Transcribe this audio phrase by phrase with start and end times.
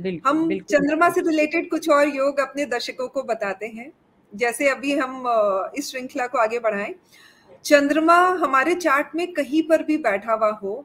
[0.00, 3.90] बिल्कुल, हम बिल्कुल चंद्रमा से रिलेटेड कुछ और योग अपने दर्शकों को बताते हैं।
[4.32, 5.24] जैसे अभी हम
[5.76, 6.94] इस श्रृंखला को आगे बढ़ाएँ।
[7.64, 10.84] चंद्रमा हमारे चार्ट में कहीं पर भी बैठा हुआ हो,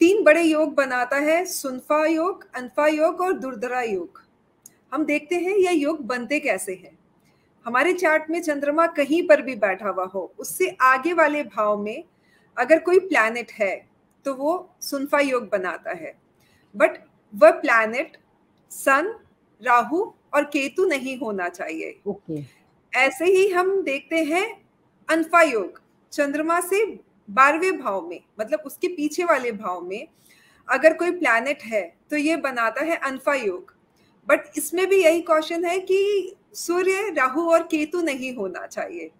[0.00, 4.22] तीन बड़े योग बनाता है, सुनफा योग, अनफा योग और दुर्धरा योग।
[4.92, 6.98] हम देखते हैं यह योग बनते कैसे हैं।
[7.66, 12.04] हमारे चार्ट में चंद्रमा कहीं पर भी बैठा हुआ हो, उससे आगे वाले भाव में
[12.56, 13.74] अगर कोई प्लैनेट है,
[14.26, 16.14] तो वो सुनफा योग बनाता है।
[16.74, 16.98] बट
[17.34, 18.16] वह प्लैनेट
[18.70, 19.14] सन,
[19.62, 22.42] राहु और केतु नहीं होना चाहिए। ओके।
[22.92, 24.64] ऐसे ही हम देखते हैं
[25.08, 25.80] अनफा योग,
[26.12, 26.84] चंद्रमा से
[27.30, 30.06] 12वें भाव में मतलब उसके पीछे वाले भाव में
[30.68, 33.74] अगर कोई प्लैनेट है, तो ये बनाता है अनफा योग।
[34.28, 39.10] बट इसमें भी यही क्वेश्चन है कि सूर्य, राहु और केतु नहीं होना चाहिए।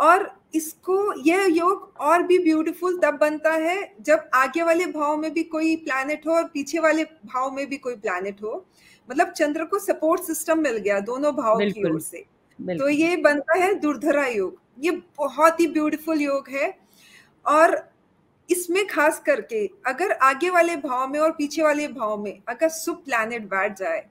[0.00, 5.32] और इसको यह योग और भी ब्यूटीफुल तब बनता है जब आगे वाले भाव में
[5.32, 8.64] भी कोई प्लैनेट हो और पीछे वाले भाव में भी कोई प्लैनेट हो।
[9.08, 12.24] मतलब चंद्र को सपोर्ट सिस्टम मिल गया दोनों भाव की ओर से।
[12.58, 16.74] तो ये बनता है दुर्धरा योग। ये बहुत ही ब्यूटीफुल योग है
[17.46, 17.78] और
[18.48, 22.96] इसमें खास करके अगर आगे वाले भाव में और पीछे वाले भाव में अगर शुभ
[23.04, 24.04] प्लैनेट बैठ जाए,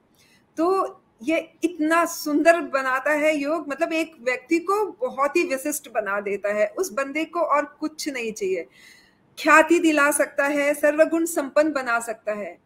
[0.58, 6.20] तो ये इतना सुंदर बनाता है योग मतलब एक व्यक्ति को बहुत ही विशिष्ट बना
[6.20, 8.66] देता है। उस बंदे को और कुछ नहीं चाहिए।
[9.38, 12.58] ख्याति दिला सकता है, सर्वगुण संपन्न बना सकता है।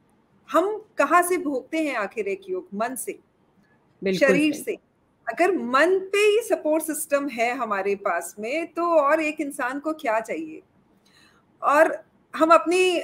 [0.50, 2.68] हम कहाँ से भोगते हैं आखिर एक योग?
[2.74, 3.18] मन से,
[4.14, 4.74] शरीर से।
[5.28, 9.92] अगर मन पे ही सपोर्ट सिस्टम है हमारे पास में, तो और एक इंसान को
[9.92, 10.62] क्या चाहिए?
[11.62, 13.02] और हम अपनी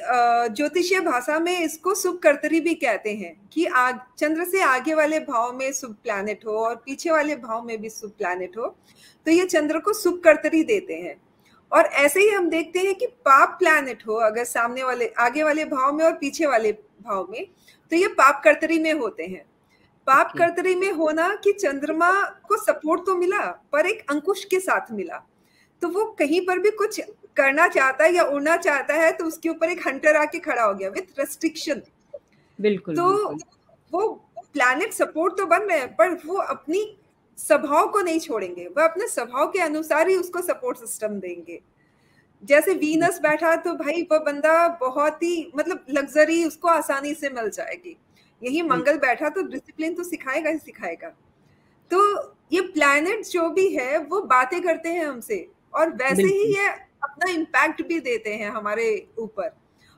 [0.55, 5.21] ज्योतिषीय भाषा में इसको शुभ कर्तरी भी कहते हैं कि आग चंद्र से आगे वाले
[5.21, 8.67] भाव में शुभ प्लैनेट हो और पीछे वाले भाव में भी शुभ प्लैनेट हो,
[9.27, 11.15] तो ये चंद्र को शुभ कर्तरी देते हैं।
[11.73, 15.65] और ऐसे ही हम देखते हैं कि पाप प्लैनेट हो अगर सामने वाले आगे वाले
[15.65, 17.47] भाव में और पीछे वाले भाव में,
[17.93, 19.45] तो ये पाप कर्तरी में होते हैं।
[20.07, 22.13] पाप। कर्तरी में होना कि चंद्रमा
[22.49, 25.27] को सपोर्ट तो मिला, पर एक अंकुश के साथ मिला।
[25.83, 27.01] तो वो कहीं पर भी कुछ
[27.37, 30.75] करना चाहता है या उड़ना चाहता है, तो उसके ऊपर एक हंटर आके खड़ा हो
[30.75, 31.83] गया विथ रेस्ट्रिक्शन।
[32.59, 33.39] बिल्कुल, तो बिल्कुल।
[33.93, 34.09] वो
[34.53, 36.97] प्लैनेट सपोर्ट तो बन रहे हैं, पर वो अपनी
[37.39, 41.61] स्वभाव को नहीं छोड़ेंगे। वह अपने स्वभाव के अनुसार ही उसको सपोर्ट सिस्टम देंगे।
[42.43, 47.49] जैसे वीनस बैठा तो भाई वो बंदा बहुत ही मतलब लग्ज़री उसको आसानी से मिल
[47.51, 47.97] जाएगी।
[48.43, 51.09] यही मंगल बैठा तो डिसिप्लिन तो सिखाएगा ही सिखाएगा।
[51.91, 52.01] तो
[52.53, 57.31] ये प्लैनेट जो भी है, वो बातें करते हैं हमसे और वैसे ही ये अपना
[57.33, 59.51] इम्पैक्ट भी देते हैं हमारे ऊपर।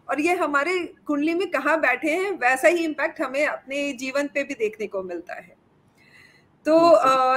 [0.08, 4.42] और ये हमारे कुंडली में कहाँ बैठे हैं, वैसा ही इम्पैक्ट हमें अपने जीवन पे
[4.44, 5.54] भी देखने को मिलता है।
[6.66, 6.74] तो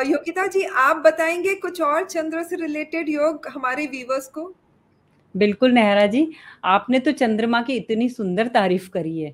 [0.03, 4.53] योगिता जी आप बताएँगे कुछ और चंद्र से रिलेटेड योग हमारे व्यूअर्स को?
[5.35, 6.31] बिल्कुल नेहरा जी,
[6.63, 9.33] आपने तो चंद्रमा की इतनी सुंदर तारीफ़ करी है।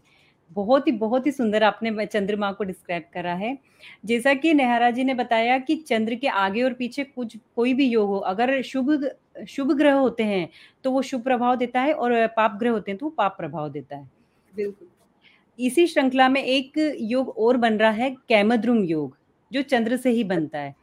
[0.51, 3.57] बहुत ही बहुत ही सुंदर आपने चंद्रमा को डिस्क्राइब करा है।
[4.06, 7.88] जैसा कि नेहरा जी ने बताया कि चंद्र के आगे और पीछे कुछ कोई भी
[7.88, 9.09] योग हो, अगर शुभ
[9.50, 10.50] शुभ ग्रह होते हैं,
[10.84, 13.69] तो वो शुभ प्रभाव देता है और पाप ग्रह होते हैं, तो वो पाप प्रभाव
[13.69, 14.09] देता है।
[14.53, 14.88] बिल्कुल।
[15.59, 19.18] इसी श्रृंखला में एक योग और बन रहा है कैमद्रुम योग,
[19.51, 20.75] जो चंद्र से ही बनता है।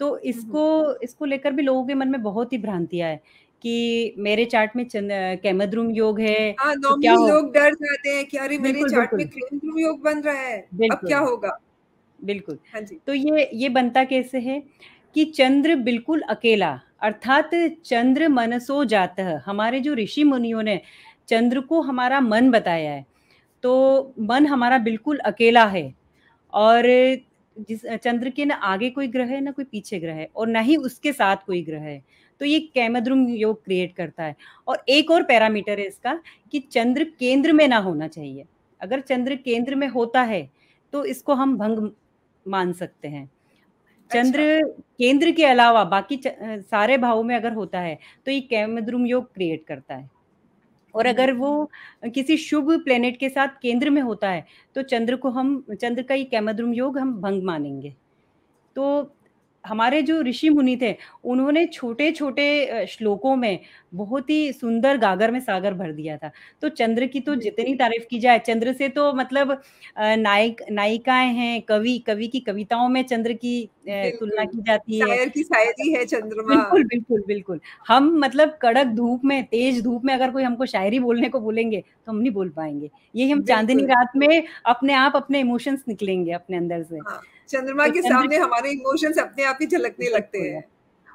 [0.00, 3.20] तो हुँ, हुँ। इसको इसको लेकर भी लोगों के मन में बहुत ही भ्रांतियाँ है
[3.64, 4.84] कि मेरे चार्ट में
[5.42, 9.26] कैमद्रुम योग है, हाँ, तो क्या लोग डर जाते हैं कि अरे मेरे चार्ट में।
[9.28, 10.58] केमद्रुम योग बन रहा है,
[10.90, 11.58] अब क्या होगा?
[12.18, 14.60] बिल्कुल। हाँ जी। तो ये ये बनता कैसे है
[15.16, 16.70] कि चंद्र बिल्कुल अकेला
[17.02, 17.50] अर्थात
[17.86, 20.80] चंद्र मनसो जातः हमारे जो ऋषि मुनियों ने
[21.28, 23.04] चंद्र को हमारा मन बताया है।
[23.64, 25.92] तो मन हमारा बिल्कुल अकेला है
[26.52, 26.84] और
[27.60, 30.60] जिस चंद्र के ना आगे कोई ग्रह है, ना कोई पीछे ग्रह है और ना
[30.60, 32.02] ही उसके साथ कोई ग्रह है।
[32.44, 34.34] तो ये कैमद्रुम योग क्रिएट करता है
[34.68, 36.20] और एक और पैरामीटर है इसका
[36.52, 38.44] कि चंद्र केंद्र में ना होना चाहिए।
[38.80, 40.50] अगर चंद्र केंद्र में होता है,
[40.92, 41.90] तो इसको हम भंग
[42.48, 43.30] मान सकते हैं।
[44.10, 49.06] चंद्र अच्छा। केंद्र के अलावा बाकी सारे भावों में अगर होता है, तो ये कैमद्रुम
[49.06, 50.10] योग क्रिएट करता है।
[50.94, 51.70] और अगर वो
[52.04, 56.14] किसी शुभ प्लेनेट के साथ केंद्र में होता है, तो चंद्र को हम चंद्र का
[56.14, 57.94] ये कैमद्रुम योग हम भंग मानेंगे।
[58.76, 59.16] तो
[59.64, 60.94] हमारे जो ऋषि मुनि थे,
[61.24, 63.58] उन्होंने छोटे-छोटे अ, श्लोकों में
[63.94, 66.30] बहुत ही सुंदर गागर में सागर भर दिया था।
[66.62, 69.52] तो चंद्र की तो जितनी तारीफ़ की जाए, चंद्र से तो मतलब
[69.96, 74.62] अ, नायक नायिकाएँ हैं, कवि कवि की कविताओं में चंद्र की अ, तुलना बिल्कुल, की
[74.62, 79.44] जाती है। शायर की शायरी है चंद्रमा। बिल्कुल, बिल्कुल, बिल्कुल। हम मतलब कड़क धूप में,
[79.46, 82.90] तेज़ धूप में अगर कोई हमको शायरी बोलने को बोलेंगे, तो हम नहीं बोल पाएँगे।
[83.14, 87.20] यही हम चाँदनी बिल्कुल। रात में अपने आप अपने इमोशंस निकलेंगे अपने अंदर से। हाँ,
[87.50, 90.64] चंद्रमा के सामने हमारे इमोशंस अपने आप ही झलकने लगते हैं।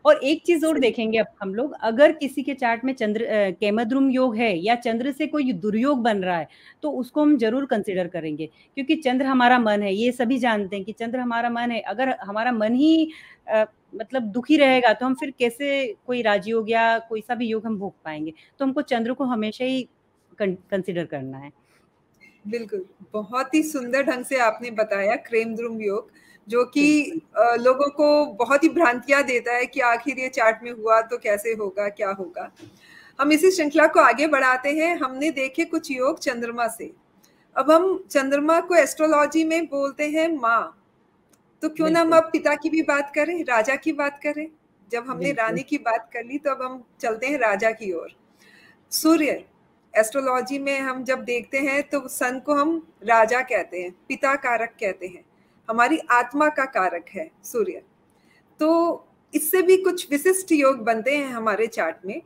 [0.05, 3.25] और एक चीज़ और देखेंगे अब हम लोग अगर किसी के चार्ट में चंद्र
[3.61, 6.47] केमद्रुम योग है या चंद्र से कोई दुर्योग बन रहा है,
[6.83, 10.85] तो उसको हम ज़रूर कंसिडर करेंगे क्योंकि चंद्र हमारा मन है, ये सभी जानते हैं
[10.85, 13.11] कि चंद्र हमारा मन है। अगर हमारा मन ही
[13.49, 13.65] अ,
[13.95, 17.77] मतलब दुखी रहेगा तो हम फिर कैसे कोई राजयोग या कोई सा भी योग हम
[17.79, 19.87] भोग पाएँगे तो हमको चंद्र को हमेशा ही
[20.41, 21.51] कंसिडर करना है।
[22.45, 26.11] बिल्कुल, बहुत ही सुंदर ढंग से आपने बताया क्रेमद्रुम योग
[26.47, 31.01] जो कि लोगों को बहुत ही भ्रांतियाँ देता है कि आखिर ये चार्ट में हुआ
[31.01, 32.51] तो कैसे होगा, क्या होगा?
[33.19, 36.91] हम इसी श्रृंखला को आगे बढ़ाते हैं, हमने देखे कुछ योग चंद्रमा से।
[37.55, 40.75] अब हम चंद्रमा को एस्ट्रोलॉजी में बोलते हैं माँ,
[41.61, 44.47] तो क्यों ना हम अब पिता की भी बात करें, राजा की बात करें?
[44.91, 48.15] जब हमने रानी की बात कर ली तो अब हम चलते हैं राजा की ओर।
[48.91, 49.43] सूर्य
[49.93, 54.75] एस्ट्रोलॉजी में हम जब देखते हैं तो सन को हम राजा कहते हैं, पिता कारक
[54.79, 55.23] कहते हैं।
[55.69, 57.81] हमारी आत्मा का कारक है सूर्य।
[58.59, 62.21] तो इससे भी कुछ विशिष्ट योग बनते हैं हमारे चार्ट में।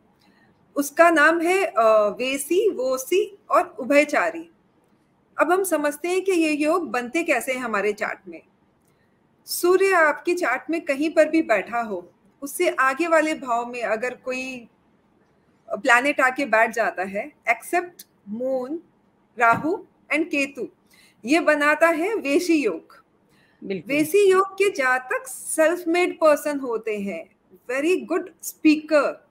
[0.75, 1.61] उसका नाम है
[2.17, 4.49] वेसी वोसी और उभयचारी।
[5.37, 8.41] अब हम समझते हैं कि ये योग बनते कैसे हैं हमारे चार्ट में।
[9.47, 12.07] सूर्य आपके चार्ट में कहीं पर भी बैठा हो
[12.41, 14.67] उससे आगे वाले भाव में अगर कोई
[15.75, 18.79] प्लैनेट आके बैठ जाता है except moon
[19.39, 19.77] Rahu
[20.11, 20.67] and Ketu.
[21.25, 23.03] ये बनाता है वेशी योग।
[23.87, 27.23] वैसी योग के जातक सेल्फ मेड पर्सन होते हैं।
[27.69, 29.27] Very good speaker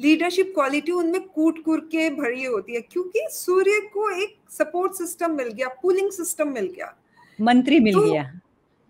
[0.00, 5.30] leadership quality उनमें कूट कूट के भरी होती है क्योंकि सूर्य को एक सपोर्ट सिस्टम
[5.30, 6.94] मिल गया पुलिंग सिस्टम मिल गया।
[7.40, 8.40] मंत्री मिल तो, गया।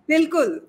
[0.09, 0.69] बिल्कुल।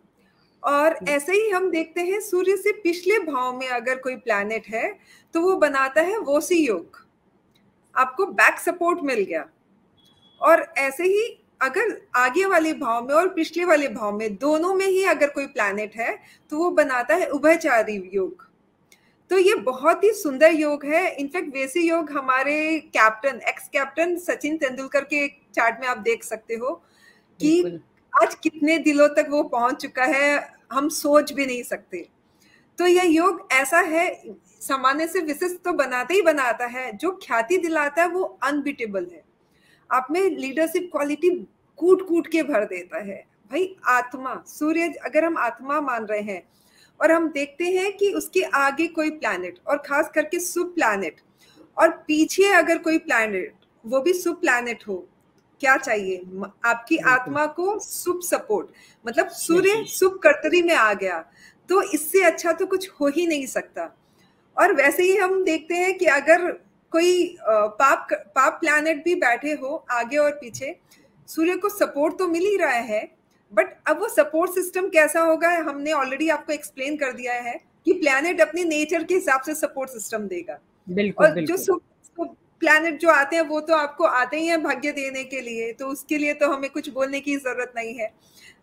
[0.63, 4.89] और ऐसे ही हम देखते हैं सूर्य से पिछले भाव में अगर कोई प्लैनेट है
[5.33, 6.97] तो वो बनाता है वोसी योग।
[7.95, 9.45] आपको बैक सपोर्ट मिल गया।
[10.41, 11.23] और ऐसे ही
[11.61, 15.47] अगर आगे वाले भाव में और पिछले वाले भाव में दोनों में ही अगर कोई
[15.47, 16.17] प्लैनेट है
[16.51, 18.47] तो वो बनाता है उभयचारी योग।
[19.31, 24.57] तो ये बहुत ही सुंदर योग है। इनफैक्ट वैसे योग हमारे captain ex captain Sachin
[24.57, 26.73] Tendulkar के चार्ट में आप देख सकते हो
[27.39, 27.79] कि
[28.21, 32.07] आज कितने दिलों तक वो पहुँच चुका है, हम सोच भी नहीं सकते।
[32.79, 34.09] तो यह योग ऐसा है,
[34.61, 39.23] सामान्य से विशिष्ट तो बनाते ही बनाता है, जो ख्याति दिलाता है वो अनबिटेबल है।
[39.89, 41.29] आप में लीडरशिप क्वालिटी
[41.79, 46.41] कूट कूट के भर देता है। भाई, आत्मा, सूर्य, अगर हम आत्मा मान रहे हैं
[46.99, 51.21] और हम देखते हैं कि उसके आगे कोई प्लैनेट और खास करके सुप प्लैनेट
[51.77, 53.53] और पीछे अगर कोई प्लैनेट
[53.85, 55.05] वो भी सुप प्लैनेट हो
[55.61, 56.21] क्या चाहिए?
[56.65, 58.67] आपकी आत्मा को सुप सपोर्ट
[59.05, 61.19] मतलब सूर्य सुप कर्तरी में आ गया
[61.69, 63.93] तो इससे अच्छा तो कुछ हो ही नहीं सकता।
[64.57, 66.51] और वैसे ही हम देखते हैं कि अगर
[66.93, 70.75] कोई पाप पाप प्लैनेट भी बैठे हो आगे और पीछे
[71.27, 73.07] सूर्य को सपोर्ट तो मिल ही रहा है
[73.53, 77.93] बट अब वो सपोर्ट सिस्टम कैसा होगा हमने ऑलरेडी आपको एक्सप्लेन कर दिया है कि
[77.93, 81.57] प्लैनेट अपने नेचर के हिसाब से सपोर्ट सिस्टम देगा। बिल्कुल, और बिल्कुल.
[81.57, 81.81] जो
[82.61, 85.87] प्लैनेट जो आते हैं, वो तो आपको आते ही हैं भाग्य देने के लिए। तो
[85.87, 88.11] उसके लिए तो हमें कुछ बोलने की ज़रूरत नहीं है।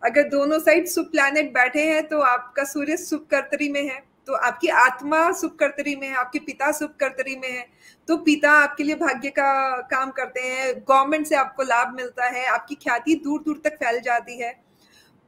[0.01, 4.33] अगर दोनों साइड सुप प्लैनेट बैठे हैं तो आपका सूर्य सुप कर्तरी में है। तो
[4.35, 7.65] आपकी आत्मा सुख कर्तरी में है, आपके पिता सुख कर्तरी में है।
[8.07, 12.45] तो पिता आपके लिए भाग्य का काम करते हैं गवर्नमेंट से आपको लाभ मिलता है,
[12.47, 14.53] आपकी ख्याति दूर दूर तक फैल जाती है।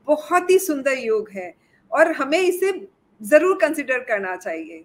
[0.07, 1.53] बहुत ही सुंदर योग है
[1.91, 2.71] और हमें इसे
[3.21, 4.83] ज़रूर कंसिडर करना चाहिए।